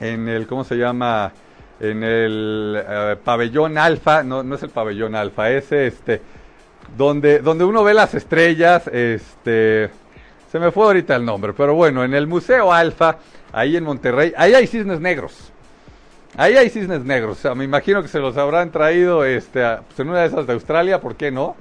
en 0.00 0.28
el, 0.28 0.46
¿cómo 0.46 0.64
se 0.64 0.76
llama? 0.76 1.32
En 1.80 2.04
el 2.04 2.84
uh, 2.86 3.16
pabellón 3.24 3.78
alfa, 3.78 4.22
no, 4.22 4.42
no 4.42 4.54
es 4.54 4.62
el 4.62 4.70
pabellón 4.70 5.16
alfa, 5.16 5.50
es 5.50 5.72
este, 5.72 6.20
donde, 6.96 7.40
donde 7.40 7.64
uno 7.64 7.84
ve 7.84 7.94
las 7.94 8.14
estrellas, 8.14 8.86
este, 8.88 9.90
se 10.50 10.58
me 10.58 10.70
fue 10.70 10.84
ahorita 10.84 11.16
el 11.16 11.24
nombre, 11.24 11.52
pero 11.52 11.74
bueno, 11.74 12.04
en 12.04 12.14
el 12.14 12.26
Museo 12.26 12.72
Alfa, 12.72 13.18
ahí 13.52 13.76
en 13.76 13.84
Monterrey, 13.84 14.32
ahí 14.36 14.54
hay 14.54 14.66
cisnes 14.66 15.00
negros. 15.00 15.50
Ahí 16.36 16.56
hay 16.56 16.68
cisnes 16.68 17.04
negros, 17.04 17.38
o 17.38 17.40
sea, 17.40 17.54
me 17.54 17.64
imagino 17.64 18.02
que 18.02 18.08
se 18.08 18.18
los 18.18 18.36
habrán 18.36 18.72
traído 18.72 19.24
este, 19.24 19.62
pues 19.86 20.00
en 20.00 20.08
una 20.08 20.20
de 20.20 20.26
esas 20.26 20.48
de 20.48 20.52
Australia, 20.52 21.00
¿por 21.00 21.14
qué 21.14 21.30
no? 21.30 21.54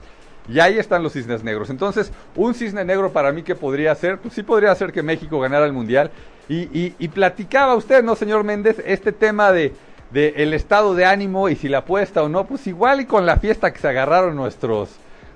Y 0.49 0.59
ahí 0.59 0.77
están 0.77 1.03
los 1.03 1.13
cisnes 1.13 1.43
negros. 1.43 1.69
Entonces, 1.69 2.11
un 2.35 2.53
cisne 2.53 2.83
negro 2.83 3.11
para 3.11 3.31
mí 3.31 3.43
que 3.43 3.55
podría 3.55 3.93
ser, 3.95 4.17
pues 4.17 4.33
sí 4.33 4.43
podría 4.43 4.73
ser 4.75 4.91
que 4.91 5.03
México 5.03 5.39
ganara 5.39 5.65
el 5.65 5.73
Mundial. 5.73 6.11
Y, 6.49 6.63
y, 6.77 6.95
y 6.99 7.07
platicaba 7.07 7.75
usted, 7.75 8.03
¿no, 8.03 8.15
señor 8.15 8.43
Méndez? 8.43 8.81
Este 8.85 9.11
tema 9.11 9.51
de, 9.51 9.73
de, 10.11 10.33
el 10.37 10.53
estado 10.53 10.95
de 10.95 11.05
ánimo 11.05 11.49
y 11.49 11.55
si 11.55 11.69
la 11.69 11.79
apuesta 11.79 12.23
o 12.23 12.29
no, 12.29 12.45
pues 12.45 12.67
igual 12.67 13.01
y 13.01 13.05
con 13.05 13.25
la 13.25 13.37
fiesta 13.37 13.71
que 13.71 13.79
se 13.79 13.87
agarraron 13.87 14.35
nuestros, 14.35 14.89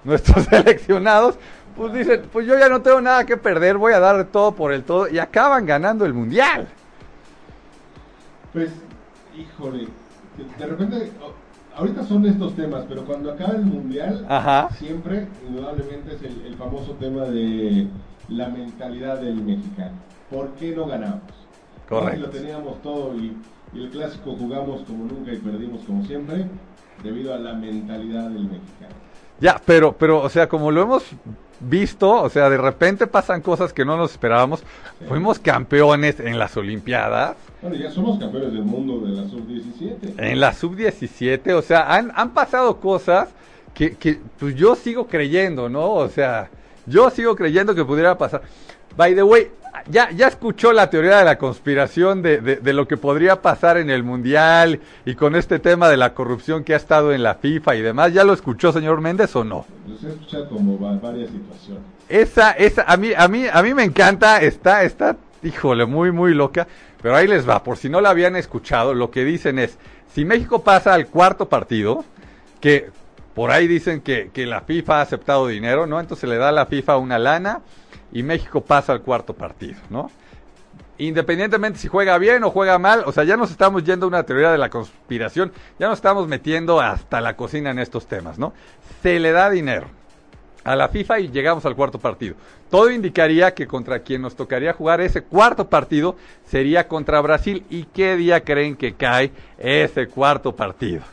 nuestros 0.04 0.46
seleccionados, 0.50 1.38
pues 1.76 1.94
dicen, 1.94 2.24
pues 2.32 2.48
yo 2.48 2.58
ya 2.58 2.70
no 2.70 2.82
tengo 2.82 3.02
nada 3.02 3.26
que 3.26 3.38
perder, 3.38 3.78
voy 3.78 3.94
a 3.94 4.00
dar 4.00 4.26
todo 4.26 4.54
por 4.54 4.74
el 4.74 4.84
todo 4.84 5.08
y 5.08 5.20
acaban 5.20 5.66
ganando 5.66 6.06
el 6.06 6.14
Mundial. 6.14 6.68
Pues, 8.54 8.72
híjole, 9.38 9.88
de 10.58 10.66
repente 10.66 11.12
ahorita 11.76 12.04
son 12.04 12.26
estos 12.26 12.56
temas, 12.56 12.86
pero 12.90 13.06
cuando 13.06 13.32
acaba 13.32 13.54
el 13.54 13.66
mundial, 13.66 14.26
Ajá. 14.28 14.70
siempre, 14.76 15.28
indudablemente, 15.48 16.16
es 16.16 16.22
el, 16.24 16.46
el, 16.48 16.56
famoso 16.56 16.94
tema 16.94 17.26
de 17.26 17.88
la 18.30 18.50
mentalidad 18.50 19.20
del 19.20 19.36
mexicano. 19.36 19.96
¿Por 20.30 20.50
qué 20.56 20.76
no 20.76 20.88
ganamos? 20.88 21.22
Correcto. 21.88 22.22
Lo 22.22 22.30
teníamos 22.30 22.82
todo 22.82 23.16
y, 23.16 23.38
y, 23.74 23.84
el 23.84 23.90
clásico 23.90 24.36
jugamos 24.36 24.82
como 24.82 25.06
nunca 25.06 25.32
y 25.32 25.38
perdimos 25.38 25.82
como 25.86 26.04
siempre, 26.06 26.46
debido 27.04 27.34
a 27.34 27.38
la 27.38 27.54
mentalidad 27.54 28.30
del 28.30 28.44
mexicano. 28.44 28.96
Ya, 29.40 29.62
pero, 29.66 29.94
pero, 29.94 30.22
o 30.22 30.30
sea, 30.30 30.50
como 30.50 30.72
lo 30.72 30.82
hemos 30.82 31.04
visto, 31.60 32.22
o 32.22 32.30
sea, 32.30 32.50
de 32.50 32.58
repente 32.58 33.08
pasan 33.08 33.42
cosas 33.42 33.74
que 33.74 33.86
no 33.86 33.98
nos 33.98 34.12
esperábamos. 34.12 34.62
Sí. 34.62 35.06
Fuimos 35.08 35.40
campeones 35.40 36.20
en 36.20 36.38
las 36.40 36.58
Olimpiadas. 36.58 37.36
Bueno, 37.62 37.76
ya 37.76 37.92
somos 37.92 38.20
campeones 38.20 38.54
del 38.54 38.64
mundo 38.64 39.00
de 39.06 39.14
la 39.14 39.28
sub-17. 39.28 40.14
En 40.18 40.40
la 40.40 40.54
sub-17, 40.54 41.54
o 41.54 41.62
sea, 41.62 41.94
han, 41.94 42.12
han 42.16 42.32
pasado 42.32 42.80
cosas 42.80 43.30
que, 43.74 43.96
que, 43.96 44.20
pues 44.40 44.56
yo 44.56 44.76
sigo 44.76 45.08
creyendo, 45.08 45.70
¿no? 45.70 45.94
O 45.94 46.10
sea, 46.10 46.50
yo 46.86 47.10
sigo 47.10 47.36
creyendo 47.36 47.76
que 47.76 47.86
pudiera 47.86 48.18
pasar. 48.18 48.42
By 48.96 49.14
the 49.14 49.24
way, 49.24 49.52
ya, 49.90 50.12
ya 50.12 50.28
escuchó 50.28 50.74
la 50.74 50.90
teoría 50.90 51.18
de 51.18 51.26
la 51.26 51.38
conspiración 51.38 52.22
de, 52.22 52.40
de, 52.40 52.56
de, 52.58 52.74
lo 52.74 52.88
que 52.88 52.98
podría 52.98 53.42
pasar 53.42 53.78
en 53.78 53.90
el 53.90 54.04
Mundial 54.04 54.80
y 55.06 55.16
con 55.16 55.36
este 55.36 55.60
tema 55.60 55.90
de 55.90 55.98
la 55.98 56.14
corrupción 56.14 56.64
que 56.64 56.74
ha 56.74 56.78
estado 56.78 57.14
en 57.14 57.24
la 57.24 57.36
FIFA 57.36 57.76
y 57.76 57.82
demás. 57.82 58.14
¿Ya 58.14 58.24
lo 58.24 58.34
escuchó, 58.34 58.72
señor 58.72 59.02
Méndez, 59.02 59.36
o 59.36 59.44
no? 59.44 59.66
He 59.88 60.08
escuchado 60.08 60.50
como 60.50 60.78
varias 60.78 61.30
situaciones. 61.30 61.84
Esa, 62.10 62.52
esa, 62.52 62.84
a 62.84 62.98
mí, 62.98 63.12
a 63.16 63.28
mí, 63.28 63.46
a 63.52 63.62
mí 63.62 63.74
me 63.74 63.84
encanta, 63.84 64.42
está, 64.42 64.84
está, 64.84 65.18
híjole, 65.44 65.86
muy, 65.86 66.12
muy 66.12 66.34
loca. 66.34 66.68
Pero 67.02 67.16
ahí 67.16 67.28
les 67.28 67.48
va, 67.48 67.64
por 67.64 67.78
si 67.78 67.90
no 67.90 68.02
la 68.02 68.10
habían 68.10 68.36
escuchado, 68.36 68.94
lo 68.94 69.12
que 69.12 69.24
dicen 69.24 69.60
es, 69.60 69.78
si 70.14 70.26
México 70.26 70.64
pasa 70.64 70.94
al 70.94 71.08
cuarto 71.08 71.48
partido, 71.48 72.04
que 72.60 72.90
por 73.36 73.52
ahí 73.52 73.68
dicen 73.68 74.02
que, 74.02 74.32
que 74.34 74.48
la 74.48 74.62
FIFA 74.62 74.98
ha 74.98 75.02
aceptado 75.02 75.48
dinero, 75.48 75.86
¿no? 75.86 76.00
Entonces 76.00 76.28
le 76.28 76.38
da 76.38 76.50
a 76.50 76.52
la 76.52 76.66
FIFA 76.66 76.98
una 76.98 77.20
lana 77.20 77.62
y 78.12 78.24
México 78.24 78.62
pasa 78.62 78.94
al 78.94 79.02
cuarto 79.02 79.34
partido, 79.34 79.80
¿no? 79.90 80.10
Independientemente 81.00 81.78
si 81.78 81.88
juega 81.88 82.18
bien 82.18 82.44
o 82.44 82.50
juega 82.50 82.80
mal, 82.80 83.04
o 83.06 83.12
sea, 83.12 83.24
ya 83.24 83.38
nos 83.38 83.52
estamos 83.52 83.84
yendo 83.84 84.06
a 84.06 84.10
una 84.10 84.24
teoría 84.24 84.52
de 84.52 84.58
la 84.58 84.70
conspiración, 84.70 85.52
ya 85.80 85.88
nos 85.88 86.00
estamos 86.00 86.28
metiendo 86.28 86.82
hasta 86.82 87.22
la 87.22 87.36
cocina 87.36 87.70
en 87.70 87.80
estos 87.80 88.08
temas, 88.08 88.40
¿no? 88.40 88.54
Se 89.04 89.20
le 89.20 89.32
da 89.32 89.50
dinero 89.50 89.88
a 90.68 90.76
la 90.76 90.90
FIFA 90.90 91.20
y 91.22 91.30
llegamos 91.30 91.66
al 91.66 91.76
cuarto 91.76 91.98
partido. 91.98 92.36
Todo 92.70 92.92
indicaría 92.92 93.54
que 93.54 93.68
contra 93.68 94.00
quien 94.00 94.22
nos 94.22 94.36
tocaría 94.36 94.74
jugar 94.74 95.00
ese 95.00 95.22
cuarto 95.22 95.70
partido 95.70 96.18
sería 96.46 96.90
contra 96.90 97.22
Brasil. 97.22 97.64
¿Y 97.70 97.84
qué 97.86 98.18
día 98.18 98.44
creen 98.44 98.76
que 98.76 98.94
cae 98.94 99.32
ese 99.58 100.08
cuarto 100.08 100.56
partido? 100.56 101.04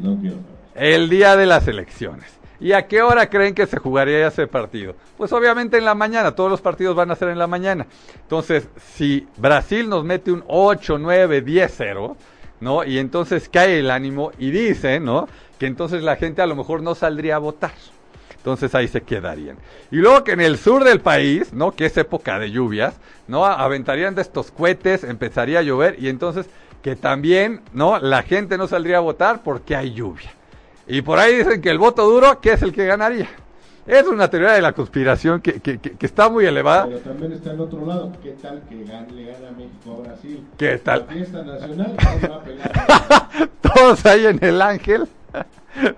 No 0.00 0.16
quiero. 0.18 0.38
El 0.74 1.10
día 1.10 1.36
de 1.36 1.44
las 1.44 1.68
elecciones. 1.68 2.35
¿Y 2.60 2.72
a 2.72 2.86
qué 2.86 3.02
hora 3.02 3.28
creen 3.28 3.54
que 3.54 3.66
se 3.66 3.78
jugaría 3.78 4.26
ese 4.26 4.46
partido? 4.46 4.94
Pues 5.16 5.32
obviamente 5.32 5.76
en 5.76 5.84
la 5.84 5.94
mañana, 5.94 6.34
todos 6.34 6.50
los 6.50 6.60
partidos 6.60 6.96
van 6.96 7.10
a 7.10 7.16
ser 7.16 7.28
en 7.28 7.38
la 7.38 7.46
mañana. 7.46 7.86
Entonces, 8.22 8.68
si 8.94 9.26
Brasil 9.36 9.88
nos 9.88 10.04
mete 10.04 10.32
un 10.32 10.44
8, 10.46 10.98
9, 10.98 11.42
10, 11.42 11.74
0, 11.76 12.16
¿no? 12.60 12.84
Y 12.84 12.98
entonces 12.98 13.48
cae 13.48 13.80
el 13.80 13.90
ánimo 13.90 14.32
y 14.38 14.50
dice, 14.50 15.00
¿no? 15.00 15.28
Que 15.58 15.66
entonces 15.66 16.02
la 16.02 16.16
gente 16.16 16.42
a 16.42 16.46
lo 16.46 16.56
mejor 16.56 16.82
no 16.82 16.94
saldría 16.94 17.36
a 17.36 17.38
votar. 17.38 17.72
Entonces 18.36 18.74
ahí 18.74 18.86
se 18.86 19.02
quedarían. 19.02 19.58
Y 19.90 19.96
luego 19.96 20.22
que 20.22 20.32
en 20.32 20.40
el 20.40 20.56
sur 20.56 20.84
del 20.84 21.00
país, 21.00 21.52
¿no? 21.52 21.72
Que 21.72 21.86
es 21.86 21.96
época 21.96 22.38
de 22.38 22.50
lluvias, 22.50 22.94
¿no? 23.26 23.44
Aventarían 23.44 24.14
de 24.14 24.22
estos 24.22 24.50
cohetes, 24.50 25.02
empezaría 25.04 25.58
a 25.58 25.62
llover 25.62 25.96
y 25.98 26.08
entonces 26.08 26.46
que 26.80 26.94
también, 26.94 27.62
¿no? 27.72 27.98
La 27.98 28.22
gente 28.22 28.56
no 28.56 28.68
saldría 28.68 28.98
a 28.98 29.00
votar 29.00 29.42
porque 29.42 29.74
hay 29.74 29.92
lluvia. 29.92 30.30
Y 30.88 31.02
por 31.02 31.18
ahí 31.18 31.36
dicen 31.36 31.60
que 31.60 31.70
el 31.70 31.78
voto 31.78 32.08
duro, 32.08 32.40
¿qué 32.40 32.52
es 32.52 32.62
el 32.62 32.72
que 32.72 32.86
ganaría? 32.86 33.28
Es 33.86 34.06
una 34.06 34.28
teoría 34.28 34.52
de 34.52 34.62
la 34.62 34.72
conspiración 34.72 35.40
que, 35.40 35.60
que, 35.60 35.78
que, 35.78 35.92
que, 35.92 36.06
está 36.06 36.28
muy 36.28 36.44
elevada. 36.44 36.86
Pero 36.86 36.98
también 36.98 37.32
está 37.32 37.52
el 37.52 37.60
otro 37.60 37.86
lado. 37.86 38.12
¿Qué 38.20 38.32
tal 38.32 38.60
que 38.68 38.82
gane, 38.84 39.12
le 39.12 39.26
gana 39.26 39.50
México 39.56 40.02
a 40.02 40.08
Brasil? 40.08 40.44
¿Qué 40.58 40.78
tal? 40.78 41.06
La 41.06 41.14
fiesta 41.14 41.42
nacional 41.44 41.96
¿cómo 41.96 42.34
va 42.34 42.36
a 42.36 42.42
pegar? 42.42 43.50
Todos 43.62 44.06
ahí 44.06 44.26
en 44.26 44.42
el 44.42 44.60
ángel, 44.60 45.06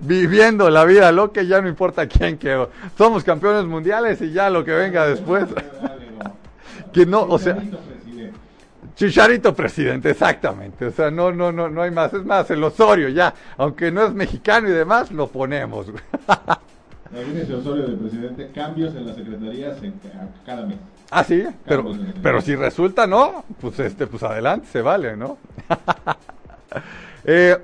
viviendo 0.01 0.69
la 0.69 0.85
vida 0.85 1.11
loca 1.13 1.43
y 1.43 1.49
ya 1.49 1.63
no 1.63 1.69
importa 1.69 2.07
quién 2.07 2.37
quedó. 2.37 2.71
Somos 2.99 3.25
campeones 3.25 3.65
mundiales 3.65 4.21
y 4.21 4.33
ya 4.33 4.51
lo 4.51 4.65
que 4.65 4.73
venga 4.73 5.07
después. 5.07 5.47
que 6.93 7.07
no, 7.07 7.23
o 7.23 7.39
sea... 7.39 7.57
Chicharito 8.99 9.55
presidente, 9.55 10.11
exactamente. 10.11 10.87
O 10.87 10.91
sea, 10.91 11.09
no, 11.09 11.31
no, 11.31 11.53
no, 11.53 11.69
no 11.69 11.83
hay 11.83 11.91
más. 11.93 12.13
Es 12.13 12.25
más, 12.25 12.51
el 12.51 12.65
Osorio 12.65 13.09
ya, 13.09 13.33
aunque 13.57 13.93
no 13.93 14.05
es 14.05 14.13
mexicano 14.13 14.69
y 14.69 14.73
demás, 14.73 15.13
lo 15.13 15.29
ponemos. 15.29 15.87
Imagínese 17.13 17.55
Osorio 17.55 17.87
de 17.87 17.97
presidente, 17.97 18.51
cambios 18.53 18.97
en 18.97 19.07
las 19.07 19.15
secretarías 19.15 19.81
en, 19.85 19.95
cada 20.45 20.67
mes. 20.67 20.79
Ah, 21.13 21.23
sí, 21.23 21.45
pero, 21.65 21.97
pero 22.21 22.41
si 22.41 22.57
resulta 22.57 23.07
no, 23.07 23.45
pues 23.61 23.79
este, 23.79 24.09
pues 24.09 24.25
adelante, 24.25 24.67
se 24.67 24.83
vale, 24.83 25.17
¿no? 25.17 25.39
eh, 27.25 27.57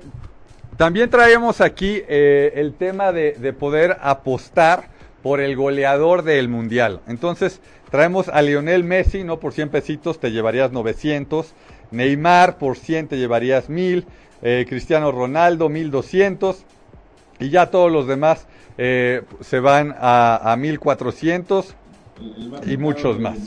también 0.77 1.09
traemos 1.09 1.59
aquí 1.59 2.01
eh, 2.07 2.53
el 2.55 2.75
tema 2.75 3.11
de, 3.11 3.33
de 3.33 3.51
poder 3.51 3.97
apostar 4.01 4.94
por 5.25 5.41
el 5.41 5.55
goleador 5.55 6.21
del 6.21 6.49
mundial. 6.49 7.01
Entonces, 7.07 7.59
traemos 7.89 8.27
a 8.29 8.43
Lionel 8.43 8.83
Messi, 8.83 9.23
¿no? 9.23 9.39
Por 9.39 9.53
100 9.53 9.69
pesitos 9.69 10.19
te 10.19 10.29
llevarías 10.31 10.71
900. 10.71 11.51
Neymar, 11.89 12.59
por 12.59 12.77
100 12.77 13.07
te 13.07 13.17
llevarías 13.17 13.67
1000. 13.67 14.05
Eh, 14.43 14.67
Cristiano 14.69 15.11
Ronaldo, 15.11 15.67
1200. 15.67 16.63
Y 17.39 17.49
ya 17.49 17.71
todos 17.71 17.91
los 17.91 18.05
demás 18.05 18.45
eh, 18.77 19.23
se 19.41 19.59
van 19.59 19.95
a, 19.97 20.51
a 20.51 20.55
1400 20.57 21.73
El, 22.21 22.53
el 22.63 22.71
y 22.71 22.77
muchos 22.77 23.19
más. 23.19 23.39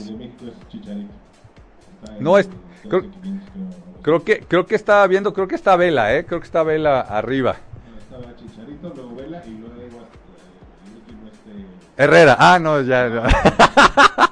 No 2.19 2.39
es- 2.39 2.49
creo- 2.89 3.03
12, 3.03 3.09
500, 3.23 3.51
creo. 3.53 4.03
Creo 4.03 4.25
que, 4.25 4.41
creo 4.41 4.67
que 4.67 4.75
estaba 4.75 5.07
viendo, 5.07 5.33
creo 5.33 5.47
que 5.47 5.55
está 5.55 5.77
Vela, 5.77 6.17
¿eh? 6.17 6.25
Creo 6.25 6.41
que 6.41 6.47
está 6.47 6.65
Vela 6.65 7.03
arriba. 7.03 7.55
Estaba 8.01 8.35
Chicharito, 8.35 8.93
luego 8.97 9.15
Vela 9.15 9.43
y 9.47 9.51
luego 9.51 9.75
Herrera, 11.99 12.37
ah, 12.39 12.61
no, 12.61 12.81
ya. 12.81 13.09
ya. 13.09 13.27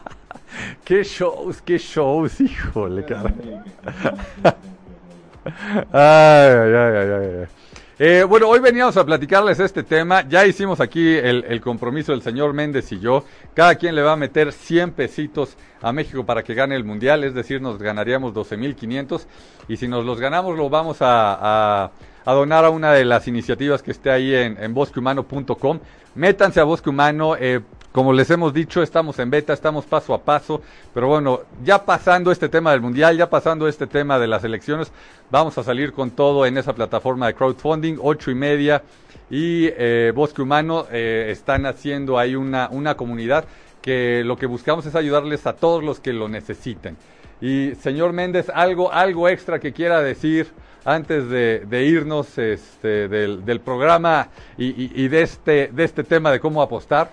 qué 0.84 1.02
shows, 1.02 1.60
qué 1.62 1.78
shows, 1.78 2.40
híjole, 2.40 3.04
cara. 3.04 3.34
Ay, 5.92 6.52
ay, 6.52 6.74
ay, 6.74 6.96
ay, 6.96 7.10
ay, 7.10 7.40
ay. 7.40 7.46
Eh, 7.98 8.24
bueno, 8.28 8.48
hoy 8.48 8.60
veníamos 8.60 8.96
a 8.96 9.04
platicarles 9.04 9.58
este 9.58 9.82
tema. 9.82 10.22
Ya 10.28 10.46
hicimos 10.46 10.80
aquí 10.80 11.16
el, 11.16 11.44
el, 11.48 11.60
compromiso 11.60 12.12
del 12.12 12.22
señor 12.22 12.52
Méndez 12.52 12.92
y 12.92 13.00
yo. 13.00 13.24
Cada 13.52 13.74
quien 13.74 13.96
le 13.96 14.02
va 14.02 14.12
a 14.12 14.16
meter 14.16 14.52
100 14.52 14.92
pesitos 14.92 15.56
a 15.82 15.92
México 15.92 16.24
para 16.24 16.44
que 16.44 16.54
gane 16.54 16.76
el 16.76 16.84
mundial. 16.84 17.24
Es 17.24 17.34
decir, 17.34 17.60
nos 17.60 17.78
ganaríamos 17.78 18.32
12.500. 18.32 19.26
Y 19.66 19.76
si 19.76 19.88
nos 19.88 20.04
los 20.04 20.20
ganamos, 20.20 20.56
lo 20.56 20.68
vamos 20.68 20.98
a, 21.00 21.84
a, 21.84 21.90
a, 22.26 22.32
donar 22.34 22.66
a 22.66 22.70
una 22.70 22.92
de 22.92 23.06
las 23.06 23.26
iniciativas 23.28 23.82
que 23.82 23.92
esté 23.92 24.10
ahí 24.10 24.34
en, 24.34 24.62
en 24.62 24.74
bosquehumano.com. 24.74 25.80
Métanse 26.14 26.60
a 26.60 26.64
Bosque 26.64 26.90
Humano. 26.90 27.36
Eh, 27.38 27.60
como 27.96 28.12
les 28.12 28.30
hemos 28.30 28.52
dicho, 28.52 28.82
estamos 28.82 29.18
en 29.20 29.30
beta, 29.30 29.54
estamos 29.54 29.86
paso 29.86 30.12
a 30.12 30.20
paso, 30.20 30.60
pero 30.92 31.08
bueno, 31.08 31.40
ya 31.64 31.82
pasando 31.82 32.30
este 32.30 32.50
tema 32.50 32.72
del 32.72 32.82
mundial, 32.82 33.16
ya 33.16 33.30
pasando 33.30 33.66
este 33.68 33.86
tema 33.86 34.18
de 34.18 34.26
las 34.26 34.44
elecciones, 34.44 34.92
vamos 35.30 35.56
a 35.56 35.62
salir 35.62 35.94
con 35.94 36.10
todo 36.10 36.44
en 36.44 36.58
esa 36.58 36.74
plataforma 36.74 37.26
de 37.26 37.34
crowdfunding, 37.34 37.96
ocho 38.02 38.30
y 38.30 38.34
media 38.34 38.82
y 39.30 39.68
eh, 39.78 40.12
Bosque 40.14 40.42
Humano 40.42 40.86
eh, 40.92 41.28
están 41.30 41.64
haciendo 41.64 42.18
ahí 42.18 42.36
una, 42.36 42.68
una 42.70 42.98
comunidad 42.98 43.46
que 43.80 44.22
lo 44.24 44.36
que 44.36 44.44
buscamos 44.44 44.84
es 44.84 44.94
ayudarles 44.94 45.46
a 45.46 45.54
todos 45.54 45.82
los 45.82 45.98
que 45.98 46.12
lo 46.12 46.28
necesiten. 46.28 46.98
Y 47.40 47.76
señor 47.76 48.12
Méndez, 48.12 48.50
algo, 48.52 48.92
algo 48.92 49.26
extra 49.28 49.58
que 49.58 49.72
quiera 49.72 50.02
decir 50.02 50.52
antes 50.86 51.28
de, 51.28 51.66
de 51.68 51.84
irnos 51.84 52.38
este, 52.38 53.08
del, 53.08 53.44
del, 53.44 53.60
programa 53.60 54.28
y, 54.56 54.66
y, 54.66 54.92
y 54.94 55.08
de, 55.08 55.22
este, 55.22 55.68
de 55.72 55.84
este 55.84 56.04
tema 56.04 56.30
de 56.30 56.38
cómo 56.38 56.62
apostar. 56.62 57.10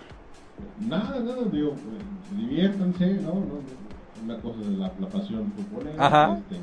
Nada, 0.80 1.20
nada, 1.20 1.42
digo, 1.52 1.72
eh, 1.72 2.36
diviértanse, 2.38 3.14
¿no? 3.16 3.34
no 3.34 3.84
una 4.24 4.38
cosa 4.38 4.60
de 4.60 4.78
la, 4.78 4.92
la 5.00 5.08
pasión 5.08 5.52
futbolera. 5.54 6.06
Ajá. 6.06 6.38
Este, 6.38 6.56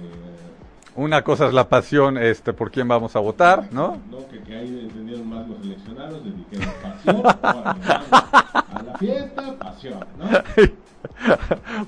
una 0.94 1.22
cosa 1.22 1.46
es 1.48 1.52
la 1.52 1.68
pasión 1.68 2.16
este, 2.16 2.52
por 2.52 2.70
quién 2.70 2.86
vamos 2.86 3.14
a 3.16 3.20
votar, 3.20 3.68
¿no? 3.72 3.98
No, 4.10 4.28
que, 4.28 4.40
que 4.40 4.54
ahí 4.54 4.80
entendieron 4.82 5.28
más 5.28 5.48
los 5.48 5.60
eleccionados, 5.62 6.24
le 6.24 6.32
dijeron 6.32 6.74
pasión, 6.82 7.22
a 7.42 8.82
la 8.84 8.98
fiesta, 8.98 9.56
pasión, 9.58 10.04
¿no? 10.18 10.26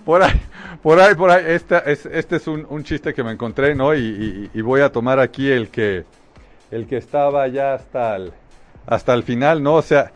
por 0.04 0.22
ahí, 0.22 0.40
por 0.82 1.00
ahí, 1.00 1.14
por 1.14 1.30
ahí, 1.30 1.44
este 1.48 1.90
es, 1.90 2.06
este 2.06 2.36
es 2.36 2.46
un, 2.46 2.66
un 2.68 2.84
chiste 2.84 3.14
que 3.14 3.22
me 3.22 3.32
encontré, 3.32 3.74
¿no? 3.74 3.94
Y, 3.94 4.48
voy 4.62 4.80
a 4.80 4.90
tomar 4.90 5.18
aquí 5.18 5.50
el 5.50 5.68
que, 5.68 6.04
el 6.70 6.86
que 6.86 6.96
estaba 6.96 7.46
ya 7.48 7.74
hasta 7.74 8.16
el, 8.16 8.32
hasta 8.86 9.14
el 9.14 9.22
final, 9.22 9.62
¿no? 9.62 9.74
O 9.74 9.82
sea, 9.82 10.12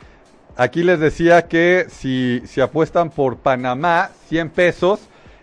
aquí 0.56 0.82
les 0.82 0.98
decía 1.00 1.46
que 1.48 1.86
si, 1.88 2.42
si 2.46 2.60
apuestan 2.60 3.10
por 3.10 3.38
Panamá, 3.38 4.10
100 4.28 4.50
pesos, 4.50 5.00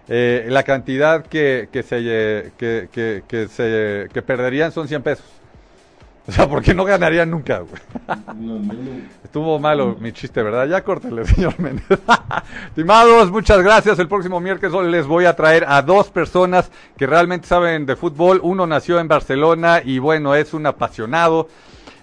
eh, 0.09 0.47
la 0.49 0.63
cantidad 0.63 1.25
que, 1.25 1.69
que, 1.71 1.83
se, 1.83 1.97
eh, 1.99 2.51
que, 2.57 2.89
que, 2.91 3.23
que 3.27 3.47
se, 3.47 4.09
que 4.13 4.21
perderían 4.21 4.71
son 4.71 4.87
100 4.87 5.01
pesos. 5.03 5.25
O 6.27 6.31
sea, 6.31 6.47
porque 6.47 6.73
no 6.73 6.85
ganarían 6.85 7.29
nunca, 7.29 7.59
güey. 7.59 7.81
No, 8.39 8.53
no, 8.59 8.73
no. 8.73 8.91
Estuvo 9.25 9.59
malo 9.59 9.97
mi 9.99 10.13
chiste, 10.13 10.41
¿verdad? 10.41 10.67
Ya 10.67 10.81
córtale, 10.81 11.25
señor 11.35 11.59
Méndez. 11.59 11.85
Estimados, 12.67 13.29
muchas 13.31 13.61
gracias. 13.61 13.99
El 13.99 14.07
próximo 14.07 14.39
miércoles 14.39 14.73
les 14.89 15.05
voy 15.05 15.25
a 15.25 15.35
traer 15.35 15.65
a 15.67 15.81
dos 15.81 16.09
personas 16.09 16.71
que 16.97 17.07
realmente 17.07 17.45
saben 17.47 17.85
de 17.85 17.97
fútbol. 17.97 18.39
Uno 18.41 18.65
nació 18.65 18.99
en 19.01 19.07
Barcelona 19.09 19.81
y 19.83 19.99
bueno, 19.99 20.33
es 20.33 20.53
un 20.53 20.65
apasionado. 20.65 21.49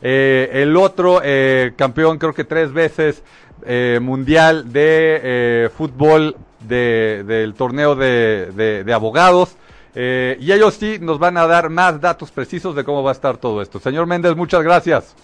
Eh, 0.02 0.50
el 0.52 0.76
otro, 0.76 1.20
eh, 1.24 1.72
campeón 1.76 2.18
creo 2.18 2.34
que 2.34 2.44
tres 2.44 2.72
veces 2.72 3.22
eh, 3.64 4.00
mundial 4.02 4.70
de 4.72 5.20
eh, 5.22 5.70
fútbol 5.74 6.36
de- 6.60 7.24
del 7.26 7.54
torneo 7.54 7.94
de, 7.94 8.50
de- 8.54 8.84
de 8.84 8.92
abogados. 8.92 9.56
Eh, 9.94 10.36
y 10.40 10.52
ellos 10.52 10.76
sí 10.78 10.98
nos 11.00 11.18
van 11.18 11.36
a 11.36 11.46
dar 11.46 11.68
más 11.68 12.00
datos 12.00 12.30
precisos 12.30 12.76
de 12.76 12.84
cómo 12.84 13.02
va 13.02 13.10
a 13.10 13.14
estar 13.14 13.36
todo 13.38 13.60
esto. 13.62 13.80
Señor 13.80 14.06
Méndez, 14.06 14.36
muchas 14.36 14.62
gracias. 14.62 15.14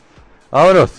Vámonos. 0.50 0.92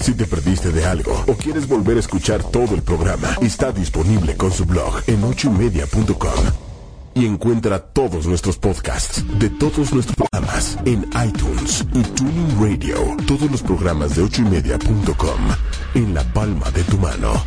Si 0.00 0.14
te 0.14 0.26
perdiste 0.26 0.70
de 0.70 0.84
algo 0.84 1.12
o 1.26 1.34
quieres 1.34 1.68
volver 1.68 1.96
a 1.96 2.00
escuchar 2.00 2.42
todo 2.42 2.74
el 2.74 2.82
programa, 2.82 3.36
está 3.40 3.72
disponible 3.72 4.36
con 4.36 4.50
su 4.50 4.64
blog 4.64 5.02
en 5.06 5.22
ochoymedia.com. 5.24 6.44
Y 7.14 7.24
encuentra 7.24 7.78
todos 7.78 8.26
nuestros 8.26 8.58
podcasts 8.58 9.24
de 9.38 9.48
todos 9.48 9.92
nuestros 9.92 10.16
programas 10.16 10.78
en 10.84 11.08
iTunes 11.26 11.86
y 11.94 12.02
Tuning 12.02 12.60
Radio. 12.60 12.96
Todos 13.26 13.50
los 13.50 13.62
programas 13.62 14.16
de 14.16 14.22
ochoymedia.com 14.22 15.40
en 15.94 16.14
la 16.14 16.22
palma 16.34 16.70
de 16.72 16.84
tu 16.84 16.98
mano. 16.98 17.42